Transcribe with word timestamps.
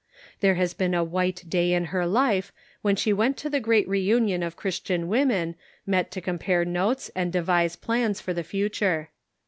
There 0.39 0.55
has 0.55 0.73
been 0.73 0.95
a 0.95 1.03
white 1.03 1.45
day 1.47 1.73
in 1.73 1.85
her 1.93 2.07
life 2.07 2.51
when 2.81 2.95
she 2.95 3.13
went 3.13 3.37
to 3.37 3.51
the 3.51 3.59
great 3.59 3.87
reunion 3.87 4.41
of 4.41 4.55
Christian 4.55 5.07
women, 5.07 5.53
met 5.85 6.09
to 6.09 6.21
compare 6.21 6.65
notes 6.65 7.11
and 7.15 7.31
devise 7.31 7.75
plans 7.75 8.19
for 8.19 8.33
the 8.33 8.41
future. 8.43 9.09